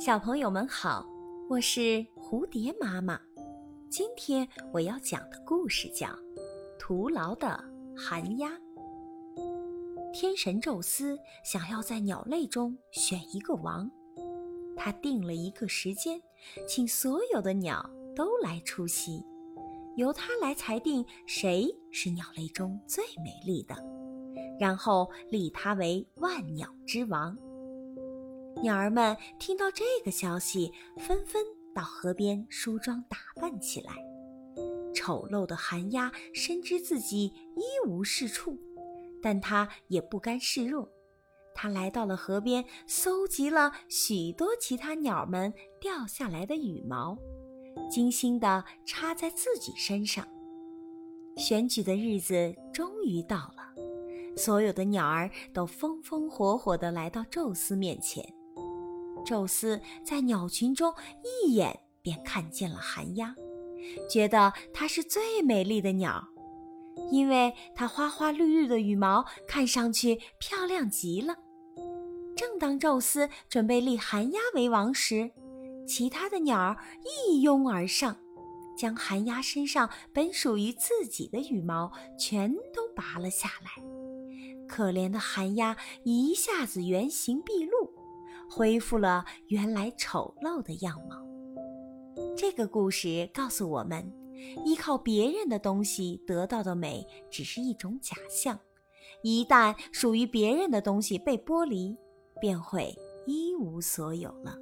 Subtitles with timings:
[0.00, 1.06] 小朋友们好，
[1.46, 3.20] 我是蝴蝶妈妈。
[3.90, 6.06] 今天我要讲的故事叫
[6.78, 7.62] 《徒劳的
[7.94, 8.48] 寒鸦》。
[10.14, 13.90] 天神宙斯想要在鸟类中选一个王，
[14.74, 16.18] 他定了一个时间，
[16.66, 17.84] 请所有的鸟
[18.16, 19.22] 都来出席，
[19.96, 23.74] 由他来裁定谁是鸟类中最美丽的，
[24.58, 27.36] 然后立他为万鸟之王。
[28.62, 31.42] 鸟儿们听到这个消息，纷纷
[31.74, 33.92] 到河边梳妆打扮起来。
[34.94, 38.58] 丑陋的寒鸦深知自己一无是处，
[39.22, 40.86] 但它也不甘示弱。
[41.54, 47.16] 它来到了河边，搜集了许多其他鸟们掉下来的羽毛，
[47.90, 50.26] 精心地插在自己身上。
[51.36, 53.74] 选举的日子终于到了，
[54.36, 58.22] 所有的鸟儿都风风火火地来到宙斯面前。
[59.24, 60.92] 宙斯在鸟群中
[61.44, 63.34] 一眼便看见了寒鸦，
[64.10, 66.28] 觉得它是最美丽的鸟，
[67.10, 71.36] 因为它花花绿绿的羽毛看上去漂亮极了。
[72.36, 75.30] 正当宙斯准备立寒鸦为王时，
[75.86, 76.76] 其他的鸟
[77.28, 78.16] 一拥而上，
[78.78, 83.82] 将寒鸦身上本属于自己的羽毛全都拔了下来。
[84.66, 87.79] 可怜的寒鸦一下子原形毕露。
[88.50, 91.16] 恢复了原来丑陋的样貌。
[92.36, 94.12] 这个故事告诉我们，
[94.66, 98.58] 依靠别人的东西得到的美只是一种假象，
[99.22, 101.96] 一旦属于别人的东西被剥离，
[102.40, 102.94] 便会
[103.26, 104.56] 一无所有了。